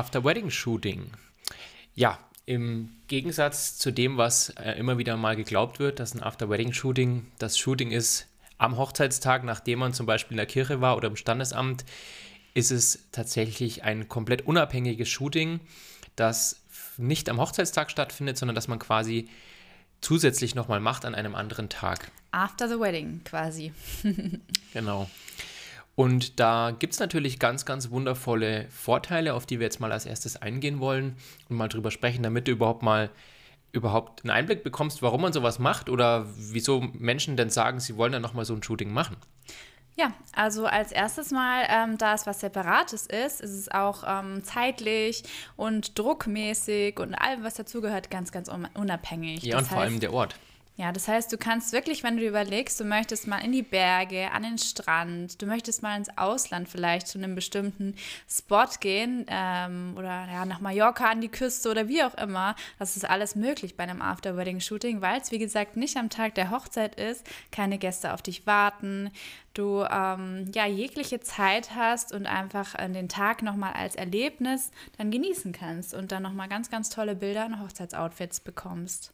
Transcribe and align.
After-Wedding-Shooting. 0.00 1.10
Ja, 1.94 2.18
im 2.46 2.88
Gegensatz 3.06 3.76
zu 3.76 3.90
dem, 3.90 4.16
was 4.16 4.48
äh, 4.50 4.72
immer 4.78 4.96
wieder 4.96 5.18
mal 5.18 5.36
geglaubt 5.36 5.78
wird, 5.78 6.00
dass 6.00 6.14
ein 6.14 6.22
After-Wedding-Shooting 6.22 7.26
das 7.38 7.58
Shooting 7.58 7.90
ist 7.90 8.26
am 8.56 8.78
Hochzeitstag, 8.78 9.44
nachdem 9.44 9.80
man 9.80 9.92
zum 9.92 10.06
Beispiel 10.06 10.32
in 10.32 10.38
der 10.38 10.46
Kirche 10.46 10.80
war 10.80 10.96
oder 10.96 11.08
im 11.08 11.16
Standesamt, 11.16 11.84
ist 12.54 12.70
es 12.70 13.10
tatsächlich 13.12 13.84
ein 13.84 14.08
komplett 14.08 14.46
unabhängiges 14.46 15.10
Shooting, 15.10 15.60
das 16.16 16.62
nicht 16.96 17.28
am 17.28 17.38
Hochzeitstag 17.38 17.90
stattfindet, 17.90 18.38
sondern 18.38 18.54
dass 18.54 18.68
man 18.68 18.78
quasi 18.78 19.28
zusätzlich 20.00 20.54
nochmal 20.54 20.80
macht 20.80 21.04
an 21.04 21.14
einem 21.14 21.34
anderen 21.34 21.68
Tag. 21.68 22.10
After 22.30 22.70
the 22.70 22.80
wedding 22.80 23.20
quasi. 23.24 23.74
genau. 24.72 25.10
Und 25.94 26.40
da 26.40 26.74
gibt 26.78 26.94
es 26.94 27.00
natürlich 27.00 27.38
ganz, 27.38 27.64
ganz 27.64 27.90
wundervolle 27.90 28.66
Vorteile, 28.70 29.34
auf 29.34 29.44
die 29.44 29.58
wir 29.58 29.66
jetzt 29.66 29.80
mal 29.80 29.92
als 29.92 30.06
erstes 30.06 30.36
eingehen 30.36 30.80
wollen 30.80 31.16
und 31.48 31.56
mal 31.56 31.68
drüber 31.68 31.90
sprechen, 31.90 32.22
damit 32.22 32.48
du 32.48 32.52
überhaupt 32.52 32.82
mal 32.82 33.10
überhaupt 33.72 34.24
einen 34.24 34.30
Einblick 34.30 34.64
bekommst, 34.64 35.02
warum 35.02 35.22
man 35.22 35.32
sowas 35.32 35.58
macht 35.58 35.88
oder 35.88 36.26
wieso 36.36 36.80
Menschen 36.80 37.36
denn 37.36 37.50
sagen, 37.50 37.80
sie 37.80 37.96
wollen 37.96 38.12
dann 38.12 38.22
nochmal 38.22 38.44
so 38.44 38.54
ein 38.54 38.62
Shooting 38.62 38.92
machen. 38.92 39.16
Ja, 39.96 40.12
also 40.32 40.66
als 40.66 40.92
erstes 40.92 41.30
Mal, 41.30 41.66
ähm, 41.68 41.98
da 41.98 42.14
es 42.14 42.26
was 42.26 42.40
Separates 42.40 43.06
ist, 43.06 43.40
ist 43.40 43.50
es 43.50 43.70
auch 43.70 44.02
ähm, 44.06 44.42
zeitlich 44.44 45.24
und 45.56 45.98
druckmäßig 45.98 46.98
und 46.98 47.14
allem, 47.14 47.44
was 47.44 47.54
dazugehört, 47.54 48.10
ganz, 48.10 48.32
ganz 48.32 48.50
unabhängig. 48.74 49.42
Ja, 49.42 49.58
das 49.58 49.64
und 49.64 49.68
vor 49.68 49.82
allem 49.82 50.00
der 50.00 50.12
Ort. 50.12 50.36
Ja, 50.80 50.92
das 50.92 51.08
heißt, 51.08 51.30
du 51.30 51.36
kannst 51.36 51.74
wirklich, 51.74 52.02
wenn 52.02 52.16
du 52.16 52.26
überlegst, 52.26 52.80
du 52.80 52.84
möchtest 52.84 53.26
mal 53.26 53.44
in 53.44 53.52
die 53.52 53.60
Berge, 53.60 54.30
an 54.32 54.44
den 54.44 54.56
Strand, 54.56 55.42
du 55.42 55.44
möchtest 55.44 55.82
mal 55.82 55.94
ins 55.94 56.08
Ausland 56.16 56.70
vielleicht 56.70 57.06
zu 57.06 57.18
einem 57.18 57.34
bestimmten 57.34 57.94
Spot 58.26 58.64
gehen 58.80 59.26
ähm, 59.28 59.92
oder 59.98 60.26
ja, 60.32 60.46
nach 60.46 60.60
Mallorca 60.60 61.10
an 61.10 61.20
die 61.20 61.28
Küste 61.28 61.70
oder 61.70 61.86
wie 61.88 62.02
auch 62.02 62.14
immer, 62.14 62.56
das 62.78 62.96
ist 62.96 63.04
alles 63.04 63.34
möglich 63.34 63.76
bei 63.76 63.82
einem 63.82 64.00
After-Wedding-Shooting, 64.00 65.02
weil 65.02 65.20
es, 65.20 65.30
wie 65.30 65.38
gesagt, 65.38 65.76
nicht 65.76 65.98
am 65.98 66.08
Tag 66.08 66.34
der 66.34 66.50
Hochzeit 66.50 66.94
ist, 66.94 67.26
keine 67.52 67.76
Gäste 67.76 68.14
auf 68.14 68.22
dich 68.22 68.46
warten, 68.46 69.10
du 69.54 69.84
ähm, 69.90 70.50
ja 70.54 70.66
jegliche 70.66 71.20
Zeit 71.20 71.74
hast 71.74 72.12
und 72.12 72.26
einfach 72.26 72.74
äh, 72.78 72.88
den 72.88 73.08
Tag 73.08 73.42
nochmal 73.42 73.72
als 73.72 73.96
Erlebnis 73.96 74.70
dann 74.98 75.10
genießen 75.10 75.52
kannst 75.52 75.94
und 75.94 76.12
dann 76.12 76.22
nochmal 76.22 76.48
ganz, 76.48 76.70
ganz 76.70 76.90
tolle 76.90 77.16
Bilder 77.16 77.46
und 77.46 77.60
Hochzeitsoutfits 77.60 78.40
bekommst. 78.40 79.12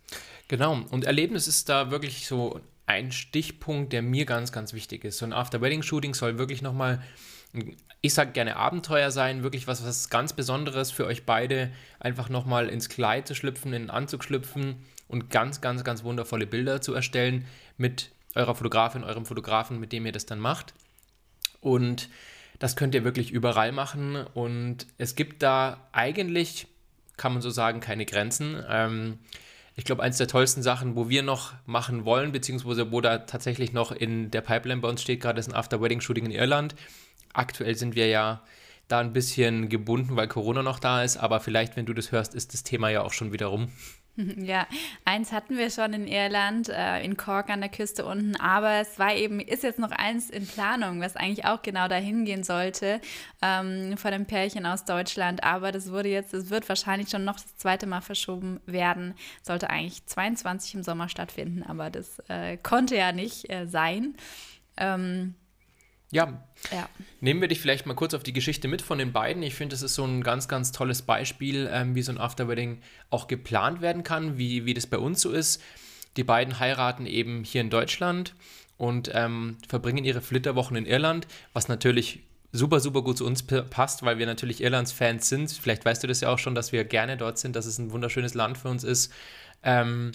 Genau, 0.48 0.81
und 0.91 1.05
Erlebnis 1.05 1.48
ist 1.48 1.69
da 1.69 1.91
wirklich 1.91 2.27
so 2.27 2.61
ein 2.87 3.12
Stichpunkt, 3.12 3.93
der 3.93 4.03
mir 4.03 4.27
ganz, 4.27 4.53
ganz 4.53 4.73
wichtig 4.73 5.05
ist. 5.05 5.19
So 5.19 5.27
ein 5.27 5.33
After-Wedding-Shooting 5.33 6.15
soll 6.15 6.39
wirklich 6.39 6.62
nochmal, 6.62 7.03
ich 8.00 8.15
sage 8.15 8.31
gerne 8.33 8.56
Abenteuer 8.56 9.11
sein, 9.11 9.43
wirklich 9.43 9.67
was, 9.67 9.84
was 9.84 10.09
ganz 10.09 10.33
Besonderes 10.34 10.93
für 10.93 11.06
euch 11.06 11.27
beide, 11.27 11.73
einfach 11.98 12.28
nochmal 12.28 12.69
ins 12.69 12.89
Kleid 12.89 13.27
zu 13.27 13.34
schlüpfen, 13.34 13.73
in 13.73 13.83
den 13.83 13.91
Anzug 13.91 14.23
schlüpfen 14.23 14.77
und 15.09 15.31
ganz, 15.31 15.61
ganz, 15.61 15.83
ganz 15.83 16.05
wundervolle 16.05 16.47
Bilder 16.47 16.81
zu 16.81 16.95
erstellen 16.95 17.47
mit 17.77 18.11
eurer 18.37 18.55
Fotografin, 18.55 19.05
eurem 19.05 19.27
Fotografen, 19.27 19.81
mit 19.81 19.92
dem 19.92 20.06
ihr 20.06 20.12
das 20.12 20.27
dann 20.27 20.39
macht. 20.39 20.75
Und 21.61 22.09
das 22.59 22.77
könnt 22.77 22.95
ihr 22.95 23.05
wirklich 23.05 23.31
überall 23.31 23.73
machen. 23.73 24.17
Und 24.34 24.87
es 24.98 25.15
gibt 25.15 25.43
da 25.43 25.89
eigentlich, 25.93 26.67
kann 27.17 27.33
man 27.33 27.43
so 27.43 27.51
sagen, 27.51 27.81
keine 27.81 28.06
Grenzen. 28.06 28.62
Ähm, 28.69 29.19
ich 29.75 29.84
glaube, 29.84 30.03
eins 30.03 30.17
der 30.17 30.28
tollsten 30.28 30.62
Sachen, 30.62 30.97
wo 30.97 31.09
wir 31.09 31.23
noch 31.23 31.53
machen 31.67 32.05
wollen, 32.05 32.33
beziehungsweise 32.33 32.93
wo 32.93 33.01
da 33.03 33.19
tatsächlich 33.19 33.73
noch 33.73 33.93
in 33.93 34.31
der 34.31 34.41
Pipeline 34.41 34.81
bei 34.81 34.89
uns 34.89 35.03
steht, 35.03 35.21
gerade 35.21 35.39
ist 35.39 35.49
ein 35.49 35.55
After-Wedding-Shooting 35.55 36.27
in 36.27 36.31
Irland. 36.31 36.75
Aktuell 37.34 37.77
sind 37.77 37.94
wir 37.94 38.06
ja 38.09 38.43
da 38.89 39.00
ein 39.00 39.12
bisschen 39.12 39.69
gebunden, 39.69 40.16
weil 40.16 40.28
Corona 40.28 40.62
noch 40.62 40.78
da 40.78 41.03
ist, 41.03 41.16
aber 41.19 41.41
vielleicht, 41.41 41.77
wenn 41.77 41.87
du 41.87 41.93
das 41.93 42.12
hörst, 42.12 42.34
ist 42.34 42.55
das 42.55 42.62
Thema 42.62 42.89
ja 42.89 43.03
auch 43.03 43.12
schon 43.12 43.33
wieder 43.33 43.47
rum. 43.47 43.71
Ja, 44.37 44.66
eins 45.04 45.32
hatten 45.32 45.56
wir 45.56 45.71
schon 45.71 45.93
in 45.93 46.06
Irland, 46.06 46.69
äh, 46.69 47.03
in 47.03 47.16
Cork 47.16 47.50
an 47.50 47.60
der 47.60 47.69
Küste 47.71 48.04
unten, 48.04 48.37
aber 48.37 48.81
es 48.81 48.99
war 48.99 49.15
eben, 49.15 49.41
ist 49.41 49.62
jetzt 49.62 49.78
noch 49.78 49.91
eins 49.91 50.31
in 50.31 50.47
Planung, 50.47 51.00
was 51.00 51.16
eigentlich 51.16 51.44
auch 51.44 51.62
genau 51.62 51.88
dahin 51.88 52.25
gehen 52.25 52.44
sollte, 52.44 53.00
ähm, 53.43 53.97
von 53.97 54.12
einem 54.12 54.27
Pärchen 54.27 54.66
aus 54.66 54.84
Deutschland. 54.84 55.44
Aber 55.44 55.72
das 55.72 55.91
wurde 55.91 56.09
jetzt, 56.09 56.34
es 56.34 56.50
wird 56.50 56.69
wahrscheinlich 56.69 57.10
schon 57.10 57.25
noch 57.25 57.34
das 57.34 57.56
zweite 57.56 57.87
Mal 57.87 58.00
verschoben 58.00 58.60
werden. 58.66 59.15
Sollte 59.43 59.71
eigentlich 59.71 60.04
22 60.06 60.75
im 60.77 60.83
Sommer 60.83 61.09
stattfinden, 61.09 61.62
aber 61.62 61.91
das 61.91 62.19
äh, 62.28 62.56
konnte 62.56 62.97
ja 62.97 63.12
nicht 63.12 63.50
äh, 63.50 63.66
sein. 63.66 64.15
Ähm, 64.77 65.34
ja. 66.11 66.44
ja. 66.71 66.89
Nehmen 67.21 67.41
wir 67.41 67.49
dich 67.49 67.61
vielleicht 67.61 67.87
mal 67.87 67.94
kurz 67.94 68.15
auf 68.15 68.22
die 68.22 68.33
Geschichte 68.33 68.69
mit 68.69 68.83
von 68.83 68.99
den 68.99 69.12
beiden. 69.12 69.43
Ich 69.43 69.55
finde, 69.55 69.75
das 69.75 69.83
ist 69.83 69.94
so 69.94 70.05
ein 70.05 70.22
ganz, 70.22 70.49
ganz 70.49 70.72
tolles 70.72 71.03
Beispiel, 71.03 71.69
ähm, 71.72 71.94
wie 71.94 72.03
so 72.03 72.12
ein 72.12 72.19
Afterwedding 72.19 72.81
auch 73.11 73.27
geplant 73.27 73.81
werden 73.81 74.05
kann, 74.05 74.39
wie, 74.39 74.65
wie 74.65 74.75
das 74.75 74.87
bei 74.87 74.99
uns 74.99 75.21
so 75.21 75.33
ist. 75.33 75.62
Die 76.16 76.25
beiden 76.25 76.59
heiraten 76.61 77.06
eben 77.06 77.45
hier 77.45 77.61
in 77.61 77.71
Deutschland 77.71 78.34
und 78.78 79.11
ähm, 79.15 79.59
verbringen 79.69 80.05
ihre 80.05 80.21
Flitterwochen 80.21 80.77
in 80.77 80.87
Irland, 80.87 81.27
was 81.53 81.69
natürlich 81.69 82.21
super, 82.53 82.81
super 82.81 83.03
gut 83.03 83.19
zu 83.19 83.27
uns 83.27 83.43
passt, 83.43 84.03
weil 84.03 84.19
wir 84.19 84.27
natürlich 84.27 84.62
Irlands-Fans 84.62 85.28
sind. 85.28 85.50
Vielleicht 85.50 85.84
weißt 85.84 86.03
du 86.03 86.06
das 86.06 86.21
ja 86.21 86.28
auch 86.28 86.39
schon, 86.39 86.55
dass 86.55 86.72
wir 86.72 86.84
gerne 86.84 87.16
dort 87.16 87.39
sind, 87.39 87.56
dass 87.56 87.66
es 87.66 87.78
ein 87.78 87.91
wunderschönes 87.91 88.34
Land 88.34 88.59
für 88.59 88.69
uns 88.69 88.84
ist. 88.84 89.12
Ähm, 89.62 90.12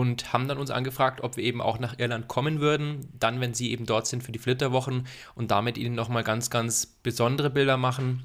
und 0.00 0.32
haben 0.32 0.48
dann 0.48 0.58
uns 0.58 0.70
angefragt, 0.70 1.20
ob 1.22 1.36
wir 1.36 1.44
eben 1.44 1.60
auch 1.60 1.78
nach 1.78 1.98
Irland 1.98 2.28
kommen 2.28 2.60
würden, 2.60 3.08
dann, 3.18 3.40
wenn 3.40 3.54
sie 3.54 3.70
eben 3.70 3.86
dort 3.86 4.06
sind 4.06 4.22
für 4.22 4.32
die 4.32 4.38
Flitterwochen 4.38 5.06
und 5.34 5.50
damit 5.50 5.78
ihnen 5.78 5.94
nochmal 5.94 6.24
ganz, 6.24 6.50
ganz 6.50 6.86
besondere 6.86 7.50
Bilder 7.50 7.76
machen 7.76 8.24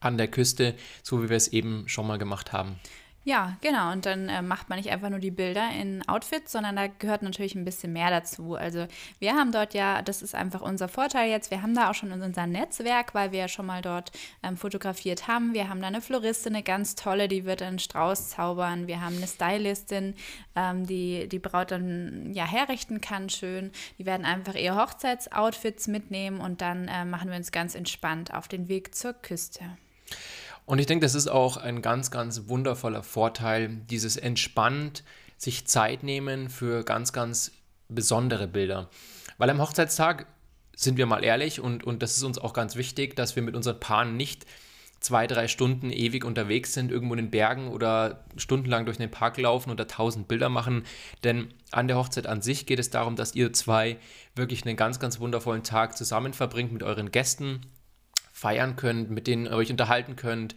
an 0.00 0.18
der 0.18 0.28
Küste, 0.28 0.74
so 1.02 1.22
wie 1.22 1.28
wir 1.28 1.36
es 1.36 1.48
eben 1.48 1.88
schon 1.88 2.06
mal 2.06 2.18
gemacht 2.18 2.52
haben. 2.52 2.76
Ja, 3.22 3.58
genau. 3.60 3.92
Und 3.92 4.06
dann 4.06 4.30
äh, 4.30 4.40
macht 4.40 4.70
man 4.70 4.78
nicht 4.78 4.90
einfach 4.90 5.10
nur 5.10 5.18
die 5.18 5.30
Bilder 5.30 5.68
in 5.78 6.06
Outfits, 6.08 6.52
sondern 6.52 6.76
da 6.76 6.86
gehört 6.86 7.20
natürlich 7.20 7.54
ein 7.54 7.66
bisschen 7.66 7.92
mehr 7.92 8.08
dazu. 8.08 8.54
Also 8.54 8.86
wir 9.18 9.34
haben 9.34 9.52
dort 9.52 9.74
ja, 9.74 10.00
das 10.00 10.22
ist 10.22 10.34
einfach 10.34 10.62
unser 10.62 10.88
Vorteil 10.88 11.28
jetzt, 11.28 11.50
wir 11.50 11.60
haben 11.60 11.74
da 11.74 11.90
auch 11.90 11.94
schon 11.94 12.12
unser 12.12 12.46
Netzwerk, 12.46 13.14
weil 13.14 13.30
wir 13.30 13.40
ja 13.40 13.48
schon 13.48 13.66
mal 13.66 13.82
dort 13.82 14.10
ähm, 14.42 14.56
fotografiert 14.56 15.28
haben. 15.28 15.52
Wir 15.52 15.68
haben 15.68 15.82
da 15.82 15.88
eine 15.88 16.00
Floristin, 16.00 16.54
eine 16.54 16.62
ganz 16.62 16.94
tolle, 16.94 17.28
die 17.28 17.44
wird 17.44 17.60
einen 17.60 17.78
Strauß 17.78 18.30
zaubern. 18.30 18.86
Wir 18.86 19.02
haben 19.02 19.18
eine 19.18 19.26
Stylistin, 19.26 20.14
ähm, 20.56 20.86
die 20.86 21.28
die 21.28 21.38
Braut 21.38 21.72
dann 21.72 22.32
ja 22.32 22.46
herrichten 22.46 23.02
kann, 23.02 23.28
schön. 23.28 23.70
Die 23.98 24.06
werden 24.06 24.24
einfach 24.24 24.54
ihre 24.54 24.76
Hochzeitsoutfits 24.76 25.88
mitnehmen 25.88 26.40
und 26.40 26.62
dann 26.62 26.88
äh, 26.88 27.04
machen 27.04 27.28
wir 27.28 27.36
uns 27.36 27.52
ganz 27.52 27.74
entspannt 27.74 28.32
auf 28.32 28.48
den 28.48 28.68
Weg 28.68 28.94
zur 28.94 29.12
Küste. 29.12 29.64
Und 30.70 30.78
ich 30.78 30.86
denke, 30.86 31.04
das 31.04 31.16
ist 31.16 31.26
auch 31.26 31.56
ein 31.56 31.82
ganz, 31.82 32.12
ganz 32.12 32.42
wundervoller 32.46 33.02
Vorteil, 33.02 33.70
dieses 33.90 34.16
entspannt 34.16 35.02
sich 35.36 35.66
Zeit 35.66 36.04
nehmen 36.04 36.48
für 36.48 36.84
ganz, 36.84 37.12
ganz 37.12 37.50
besondere 37.88 38.46
Bilder. 38.46 38.88
Weil 39.36 39.50
am 39.50 39.60
Hochzeitstag 39.60 40.26
sind 40.76 40.96
wir 40.96 41.06
mal 41.06 41.24
ehrlich 41.24 41.58
und, 41.58 41.82
und 41.82 42.04
das 42.04 42.16
ist 42.16 42.22
uns 42.22 42.38
auch 42.38 42.52
ganz 42.52 42.76
wichtig, 42.76 43.16
dass 43.16 43.34
wir 43.34 43.42
mit 43.42 43.56
unseren 43.56 43.80
Paaren 43.80 44.16
nicht 44.16 44.46
zwei, 45.00 45.26
drei 45.26 45.48
Stunden 45.48 45.90
ewig 45.90 46.24
unterwegs 46.24 46.72
sind, 46.72 46.92
irgendwo 46.92 47.14
in 47.14 47.24
den 47.24 47.30
Bergen 47.32 47.66
oder 47.66 48.24
stundenlang 48.36 48.84
durch 48.84 48.98
den 48.98 49.10
Park 49.10 49.38
laufen 49.38 49.72
oder 49.72 49.88
tausend 49.88 50.28
Bilder 50.28 50.50
machen. 50.50 50.84
Denn 51.24 51.52
an 51.72 51.88
der 51.88 51.96
Hochzeit 51.96 52.28
an 52.28 52.42
sich 52.42 52.64
geht 52.66 52.78
es 52.78 52.90
darum, 52.90 53.16
dass 53.16 53.34
ihr 53.34 53.52
zwei 53.52 53.96
wirklich 54.36 54.64
einen 54.64 54.76
ganz, 54.76 55.00
ganz 55.00 55.18
wundervollen 55.18 55.64
Tag 55.64 55.96
zusammen 55.96 56.32
verbringt 56.32 56.70
mit 56.70 56.84
euren 56.84 57.10
Gästen 57.10 57.62
feiern 58.40 58.74
könnt, 58.74 59.10
mit 59.10 59.26
denen 59.26 59.44
ihr 59.44 59.52
euch 59.52 59.70
unterhalten 59.70 60.16
könnt, 60.16 60.54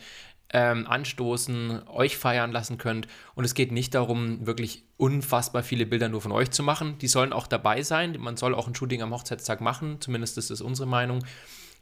ähm, 0.53 0.88
anstoßen, 0.88 1.85
euch 1.89 2.16
feiern 2.16 2.53
lassen 2.53 2.77
könnt. 2.77 3.09
Und 3.35 3.44
es 3.44 3.56
geht 3.56 3.74
nicht 3.74 3.94
darum, 3.94 4.47
wirklich 4.47 4.85
unfassbar 4.95 5.63
viele 5.63 5.85
Bilder 5.85 6.07
nur 6.07 6.21
von 6.21 6.31
euch 6.31 6.50
zu 6.51 6.63
machen. 6.63 6.97
Die 7.00 7.09
sollen 7.09 7.33
auch 7.33 7.45
dabei 7.45 7.81
sein. 7.81 8.15
Man 8.19 8.38
soll 8.38 8.56
auch 8.56 8.68
ein 8.68 8.75
Shooting 8.75 9.01
am 9.01 9.12
Hochzeitstag 9.12 9.59
machen, 9.59 10.00
zumindest 10.00 10.38
ist 10.38 10.50
das 10.50 10.62
unsere 10.62 10.88
Meinung, 10.88 11.25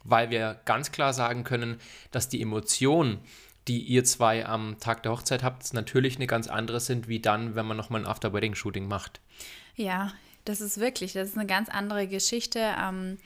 weil 0.02 0.30
wir 0.30 0.60
ganz 0.64 0.90
klar 0.90 1.12
sagen 1.12 1.44
können, 1.44 1.76
dass 2.10 2.28
die 2.28 2.42
Emotionen, 2.42 3.20
die 3.68 3.78
ihr 3.78 4.02
zwei 4.02 4.44
am 4.44 4.80
Tag 4.80 5.04
der 5.04 5.12
Hochzeit 5.12 5.44
habt, 5.44 5.72
natürlich 5.72 6.16
eine 6.16 6.26
ganz 6.26 6.48
andere 6.48 6.80
sind, 6.80 7.06
wie 7.06 7.20
dann, 7.20 7.54
wenn 7.54 7.66
man 7.66 7.76
nochmal 7.76 8.00
ein 8.00 8.08
After-Wedding-Shooting 8.08 8.88
macht. 8.88 9.20
Ja, 9.76 10.12
das 10.44 10.60
ist 10.60 10.80
wirklich, 10.80 11.12
das 11.12 11.28
ist 11.28 11.38
eine 11.38 11.46
ganz 11.46 11.68
andere 11.68 12.08
Geschichte. 12.08 12.58
Ähm, 12.58 13.18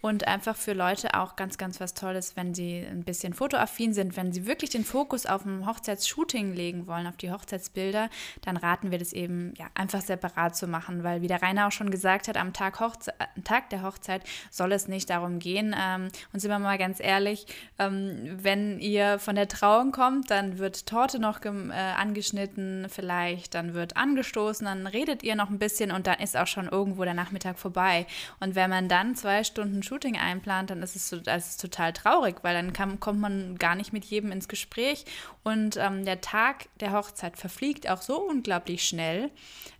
und 0.00 0.26
einfach 0.26 0.56
für 0.56 0.72
Leute 0.72 1.14
auch 1.14 1.36
ganz, 1.36 1.58
ganz 1.58 1.80
was 1.80 1.94
Tolles, 1.94 2.36
wenn 2.36 2.54
sie 2.54 2.86
ein 2.88 3.04
bisschen 3.04 3.34
fotoaffin 3.34 3.92
sind, 3.92 4.16
wenn 4.16 4.32
sie 4.32 4.46
wirklich 4.46 4.70
den 4.70 4.84
Fokus 4.84 5.26
auf 5.26 5.44
ein 5.44 5.66
Hochzeitsshooting 5.66 6.54
legen 6.54 6.86
wollen, 6.86 7.06
auf 7.06 7.16
die 7.16 7.30
Hochzeitsbilder, 7.30 8.08
dann 8.42 8.56
raten 8.56 8.90
wir 8.90 8.98
das 8.98 9.12
eben 9.12 9.54
ja, 9.58 9.66
einfach 9.74 10.00
separat 10.00 10.56
zu 10.56 10.66
machen, 10.66 11.04
weil 11.04 11.22
wie 11.22 11.26
der 11.28 11.42
Rainer 11.42 11.66
auch 11.66 11.72
schon 11.72 11.90
gesagt 11.90 12.28
hat, 12.28 12.36
am 12.36 12.52
Tag, 12.52 12.80
Hochze 12.80 13.12
am 13.36 13.44
Tag 13.44 13.70
der 13.70 13.82
Hochzeit 13.82 14.22
soll 14.50 14.72
es 14.72 14.88
nicht 14.88 15.10
darum 15.10 15.38
gehen. 15.38 15.74
Ähm, 15.78 16.08
und 16.32 16.40
sind 16.40 16.50
wir 16.50 16.58
mal 16.58 16.78
ganz 16.78 17.00
ehrlich, 17.00 17.46
ähm, 17.78 18.38
wenn 18.42 18.78
ihr 18.78 19.18
von 19.18 19.34
der 19.34 19.48
Trauung 19.48 19.92
kommt, 19.92 20.30
dann 20.30 20.58
wird 20.58 20.86
Torte 20.86 21.18
noch 21.18 21.44
äh, 21.44 21.48
angeschnitten, 21.48 22.86
vielleicht, 22.88 23.54
dann 23.54 23.74
wird 23.74 23.96
angestoßen, 23.96 24.64
dann 24.66 24.86
redet 24.86 25.22
ihr 25.22 25.34
noch 25.34 25.50
ein 25.50 25.58
bisschen 25.58 25.90
und 25.90 26.06
dann 26.06 26.18
ist 26.20 26.36
auch 26.36 26.46
schon 26.46 26.68
irgendwo 26.68 27.04
der 27.04 27.14
Nachmittag 27.14 27.58
vorbei. 27.58 28.06
Und 28.40 28.54
wenn 28.54 28.70
man 28.70 28.88
dann 28.88 29.14
zwei 29.14 29.44
Stunden 29.44 29.82
Shooting 29.90 30.16
einplant, 30.16 30.70
dann 30.70 30.84
ist 30.84 30.94
es, 30.94 31.08
so, 31.08 31.16
ist 31.16 31.60
total 31.60 31.92
traurig, 31.92 32.36
weil 32.42 32.54
dann 32.54 32.72
kann, 32.72 33.00
kommt 33.00 33.18
man 33.18 33.58
gar 33.58 33.74
nicht 33.74 33.92
mit 33.92 34.04
jedem 34.04 34.30
ins 34.30 34.46
Gespräch. 34.46 35.04
Und 35.42 35.76
ähm, 35.78 36.04
der 36.04 36.20
Tag 36.20 36.68
der 36.78 36.92
Hochzeit 36.92 37.36
verfliegt 37.36 37.90
auch 37.90 38.00
so 38.00 38.20
unglaublich 38.20 38.86
schnell, 38.86 39.32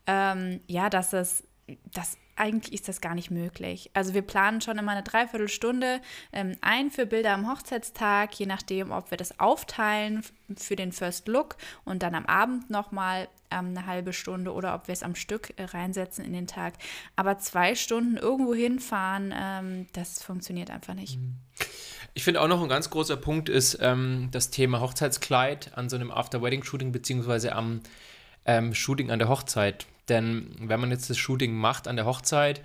ähm, 0.08 0.60
ja, 0.66 0.90
dass 0.90 1.12
es, 1.12 1.44
dass 1.94 2.18
eigentlich 2.40 2.72
ist 2.72 2.88
das 2.88 3.00
gar 3.00 3.14
nicht 3.14 3.30
möglich. 3.30 3.90
Also 3.92 4.14
wir 4.14 4.22
planen 4.22 4.60
schon 4.60 4.78
immer 4.78 4.92
eine 4.92 5.02
Dreiviertelstunde 5.02 6.00
ähm, 6.32 6.56
ein 6.62 6.90
für 6.90 7.04
Bilder 7.04 7.34
am 7.34 7.50
Hochzeitstag, 7.50 8.34
je 8.34 8.46
nachdem, 8.46 8.90
ob 8.90 9.10
wir 9.10 9.18
das 9.18 9.38
aufteilen 9.38 10.24
für 10.56 10.74
den 10.74 10.92
First 10.92 11.28
Look 11.28 11.56
und 11.84 12.02
dann 12.02 12.14
am 12.14 12.24
Abend 12.26 12.70
nochmal 12.70 13.28
ähm, 13.50 13.68
eine 13.68 13.86
halbe 13.86 14.12
Stunde 14.12 14.52
oder 14.52 14.74
ob 14.74 14.88
wir 14.88 14.94
es 14.94 15.02
am 15.02 15.14
Stück 15.14 15.52
äh, 15.56 15.64
reinsetzen 15.64 16.24
in 16.24 16.32
den 16.32 16.46
Tag. 16.46 16.74
Aber 17.14 17.38
zwei 17.38 17.74
Stunden 17.74 18.16
irgendwo 18.16 18.54
hinfahren, 18.54 19.34
ähm, 19.36 19.86
das 19.92 20.22
funktioniert 20.22 20.70
einfach 20.70 20.94
nicht. 20.94 21.18
Mhm. 21.18 21.36
Ich 22.14 22.24
finde 22.24 22.40
auch 22.40 22.48
noch 22.48 22.62
ein 22.62 22.68
ganz 22.68 22.90
großer 22.90 23.16
Punkt 23.16 23.48
ist 23.48 23.78
ähm, 23.80 24.28
das 24.32 24.50
Thema 24.50 24.80
Hochzeitskleid 24.80 25.76
an 25.76 25.88
so 25.88 25.96
einem 25.96 26.10
After-Wedding-Shooting 26.10 26.90
beziehungsweise 26.90 27.54
am 27.54 27.80
ähm, 28.46 28.74
Shooting 28.74 29.10
an 29.10 29.18
der 29.18 29.28
Hochzeit. 29.28 29.86
Denn 30.10 30.54
wenn 30.60 30.80
man 30.80 30.90
jetzt 30.90 31.08
das 31.08 31.16
Shooting 31.16 31.54
macht 31.54 31.88
an 31.88 31.96
der 31.96 32.04
Hochzeit, 32.04 32.60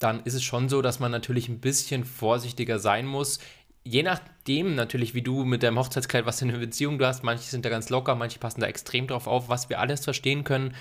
dann 0.00 0.20
ist 0.24 0.34
es 0.34 0.42
schon 0.42 0.68
so, 0.68 0.82
dass 0.82 0.98
man 0.98 1.12
natürlich 1.12 1.48
ein 1.48 1.60
bisschen 1.60 2.04
vorsichtiger 2.04 2.78
sein 2.78 3.06
muss. 3.06 3.38
Je 3.84 4.02
nachdem 4.02 4.74
natürlich, 4.74 5.14
wie 5.14 5.22
du 5.22 5.44
mit 5.44 5.62
deinem 5.62 5.78
Hochzeitskleid, 5.78 6.26
was 6.26 6.38
für 6.38 6.46
eine 6.46 6.58
Beziehung 6.58 6.98
du 6.98 7.06
hast, 7.06 7.22
manche 7.22 7.44
sind 7.44 7.64
da 7.64 7.68
ganz 7.68 7.90
locker, 7.90 8.14
manche 8.14 8.38
passen 8.38 8.60
da 8.60 8.66
extrem 8.66 9.06
drauf 9.06 9.26
auf, 9.26 9.48
was 9.48 9.68
wir 9.68 9.78
alles 9.78 10.04
verstehen 10.04 10.42
können. 10.42 10.74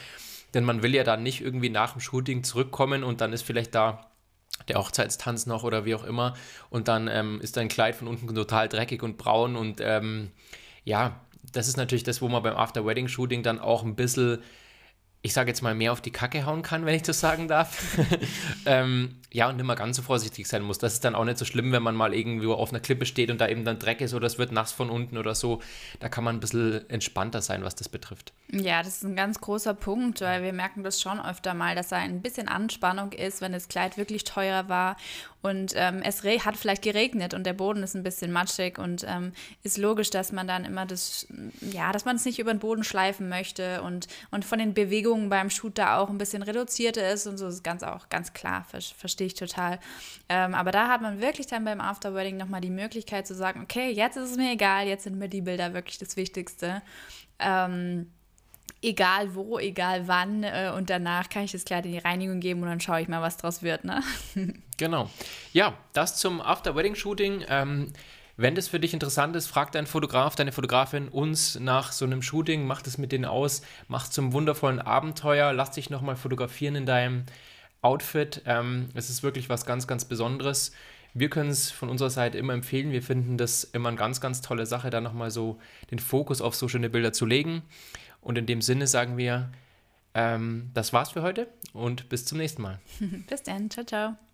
Denn 0.53 0.63
man 0.63 0.81
will 0.81 0.95
ja 0.95 1.03
dann 1.03 1.21
nicht 1.21 1.41
irgendwie 1.41 1.69
nach 1.69 1.91
dem 1.91 2.01
Shooting 2.01 2.43
zurückkommen 2.43 3.03
und 3.03 3.21
dann 3.21 3.33
ist 3.33 3.43
vielleicht 3.43 3.75
da 3.75 4.09
der 4.67 4.77
Hochzeitstanz 4.77 5.45
noch 5.45 5.63
oder 5.63 5.85
wie 5.85 5.95
auch 5.95 6.03
immer 6.03 6.33
und 6.69 6.87
dann 6.87 7.07
ähm, 7.07 7.39
ist 7.41 7.55
dein 7.55 7.69
Kleid 7.69 7.95
von 7.95 8.07
unten 8.07 8.33
total 8.33 8.67
dreckig 8.67 9.03
und 9.03 9.17
braun 9.17 9.55
und 9.55 9.79
ähm, 9.81 10.31
ja, 10.83 11.21
das 11.53 11.67
ist 11.67 11.77
natürlich 11.77 12.03
das, 12.03 12.21
wo 12.21 12.27
man 12.27 12.43
beim 12.43 12.55
After-Wedding-Shooting 12.55 13.43
dann 13.43 13.59
auch 13.59 13.83
ein 13.83 13.95
bisschen 13.95 14.39
ich 15.21 15.33
sage 15.33 15.49
jetzt 15.49 15.61
mal, 15.61 15.75
mehr 15.75 15.91
auf 15.91 16.01
die 16.01 16.11
Kacke 16.11 16.45
hauen 16.45 16.61
kann, 16.61 16.85
wenn 16.85 16.95
ich 16.95 17.01
das 17.01 17.19
sagen 17.19 17.49
darf. 17.49 17.97
ähm, 18.65 19.17
ja, 19.31 19.49
und 19.49 19.59
immer 19.59 19.75
ganz 19.75 19.97
so 19.97 20.01
vorsichtig 20.01 20.47
sein 20.47 20.63
muss. 20.63 20.77
Das 20.77 20.93
ist 20.93 21.03
dann 21.03 21.13
auch 21.13 21.25
nicht 21.25 21.37
so 21.37 21.43
schlimm, 21.43 21.73
wenn 21.73 21.83
man 21.83 21.95
mal 21.95 22.13
irgendwo 22.13 22.53
auf 22.53 22.69
einer 22.69 22.79
Klippe 22.79 23.05
steht 23.05 23.29
und 23.29 23.41
da 23.41 23.47
eben 23.49 23.65
dann 23.65 23.79
Dreck 23.79 23.99
ist 23.99 24.13
oder 24.13 24.27
es 24.27 24.37
wird 24.37 24.53
nass 24.53 24.71
von 24.71 24.89
unten 24.89 25.17
oder 25.17 25.35
so. 25.35 25.61
Da 25.99 26.07
kann 26.07 26.23
man 26.23 26.37
ein 26.37 26.39
bisschen 26.39 26.89
entspannter 26.89 27.41
sein, 27.41 27.63
was 27.63 27.75
das 27.75 27.89
betrifft. 27.89 28.31
Ja, 28.51 28.81
das 28.81 28.97
ist 28.97 29.03
ein 29.03 29.15
ganz 29.15 29.39
großer 29.39 29.75
Punkt, 29.75 30.21
weil 30.21 30.41
wir 30.41 30.53
merken 30.53 30.83
das 30.83 30.99
schon 30.99 31.23
öfter 31.23 31.53
mal, 31.53 31.75
dass 31.75 31.89
da 31.89 31.97
ein 31.97 32.23
bisschen 32.23 32.47
Anspannung 32.47 33.11
ist, 33.11 33.41
wenn 33.41 33.51
das 33.51 33.67
Kleid 33.67 33.95
wirklich 33.95 34.23
teurer 34.23 34.67
war 34.67 34.97
und 35.43 35.73
ähm, 35.75 36.01
es 36.03 36.23
hat 36.23 36.57
vielleicht 36.57 36.81
geregnet 36.81 37.35
und 37.35 37.45
der 37.45 37.53
Boden 37.53 37.83
ist 37.83 37.95
ein 37.95 38.01
bisschen 38.01 38.31
matschig 38.31 38.79
und 38.79 39.05
ähm, 39.07 39.33
ist 39.61 39.77
logisch, 39.77 40.09
dass 40.09 40.31
man 40.31 40.47
dann 40.47 40.65
immer 40.65 40.87
das, 40.87 41.27
ja, 41.61 41.91
dass 41.91 42.05
man 42.05 42.15
es 42.15 42.25
nicht 42.25 42.39
über 42.39 42.51
den 42.51 42.59
Boden 42.59 42.83
schleifen 42.83 43.29
möchte 43.29 43.83
und, 43.83 44.07
und 44.31 44.43
von 44.43 44.57
den 44.57 44.73
Bewegungen 44.73 45.29
beim 45.29 45.51
Shoot 45.51 45.77
da 45.77 45.99
auch 45.99 46.09
ein 46.09 46.17
bisschen 46.17 46.41
reduzierter 46.41 47.07
ist 47.11 47.27
und 47.27 47.37
so 47.37 47.47
ist 47.47 47.63
ganz 47.63 47.83
auch 47.83 48.09
ganz 48.09 48.33
klar, 48.33 48.65
ver 48.67 48.81
verstehe 48.81 49.27
ich 49.27 49.35
total. 49.35 49.79
Ähm, 50.27 50.55
aber 50.55 50.71
da 50.71 50.87
hat 50.87 51.03
man 51.03 51.21
wirklich 51.21 51.45
dann 51.45 51.65
beim 51.65 51.81
Afterwedding 51.81 52.37
nochmal 52.37 52.61
die 52.61 52.71
Möglichkeit 52.71 53.27
zu 53.27 53.35
sagen, 53.35 53.61
okay, 53.61 53.91
jetzt 53.91 54.17
ist 54.17 54.31
es 54.31 54.37
mir 54.37 54.53
egal, 54.53 54.87
jetzt 54.87 55.03
sind 55.03 55.19
mir 55.19 55.29
die 55.29 55.41
Bilder 55.41 55.75
wirklich 55.75 55.99
das 55.99 56.17
Wichtigste. 56.17 56.81
Ähm, 57.37 58.07
egal 58.81 59.35
wo, 59.35 59.59
egal 59.59 60.07
wann. 60.07 60.43
Äh, 60.43 60.71
und 60.75 60.89
danach 60.89 61.29
kann 61.29 61.43
ich 61.43 61.51
das 61.51 61.65
Kleid 61.65 61.85
in 61.85 61.91
die 61.91 61.97
Reinigung 61.97 62.39
geben 62.39 62.61
und 62.61 62.69
dann 62.69 62.79
schaue 62.79 63.01
ich 63.01 63.07
mal, 63.07 63.21
was 63.21 63.37
draus 63.37 63.63
wird. 63.63 63.83
Ne? 63.83 64.03
genau. 64.77 65.09
Ja, 65.53 65.73
das 65.93 66.17
zum 66.17 66.41
After-Wedding-Shooting. 66.41 67.45
Ähm, 67.49 67.93
wenn 68.37 68.55
das 68.55 68.69
für 68.69 68.79
dich 68.79 68.93
interessant 68.93 69.35
ist, 69.35 69.47
frag 69.47 69.73
deinen 69.73 69.85
Fotograf, 69.85 70.33
deine 70.35 70.53
Fotografin 70.53 71.09
uns 71.09 71.59
nach 71.59 71.91
so 71.91 72.05
einem 72.05 72.21
Shooting, 72.21 72.65
mach 72.65 72.81
das 72.81 72.97
mit 72.97 73.11
denen 73.11 73.25
aus, 73.25 73.63
mach 73.89 74.07
zum 74.07 74.31
wundervollen 74.31 74.79
Abenteuer, 74.79 75.51
lass 75.51 75.71
dich 75.71 75.89
nochmal 75.89 76.15
fotografieren 76.15 76.75
in 76.75 76.85
deinem 76.85 77.25
Outfit. 77.81 78.41
Ähm, 78.45 78.89
es 78.93 79.09
ist 79.09 79.23
wirklich 79.23 79.49
was 79.49 79.65
ganz, 79.65 79.87
ganz 79.87 80.05
Besonderes. 80.05 80.71
Wir 81.13 81.29
können 81.29 81.49
es 81.49 81.69
von 81.71 81.89
unserer 81.89 82.09
Seite 82.09 82.37
immer 82.37 82.53
empfehlen. 82.53 82.91
Wir 82.91 83.01
finden 83.03 83.37
das 83.37 83.65
immer 83.65 83.89
eine 83.89 83.97
ganz, 83.97 84.21
ganz 84.21 84.39
tolle 84.41 84.65
Sache, 84.65 84.89
da 84.89 85.01
nochmal 85.01 85.31
so 85.31 85.59
den 85.91 85.99
Fokus 85.99 86.39
auf 86.39 86.55
so 86.55 86.69
schöne 86.69 86.89
Bilder 86.89 87.11
zu 87.11 87.25
legen. 87.25 87.63
Und 88.21 88.37
in 88.37 88.45
dem 88.45 88.61
Sinne 88.61 88.87
sagen 88.87 89.17
wir, 89.17 89.51
ähm, 90.13 90.71
das 90.73 90.93
war's 90.93 91.11
für 91.11 91.21
heute 91.21 91.47
und 91.73 92.09
bis 92.09 92.25
zum 92.25 92.37
nächsten 92.37 92.61
Mal. 92.61 92.79
bis 93.29 93.43
dann. 93.43 93.69
Ciao, 93.69 93.85
ciao. 93.85 94.28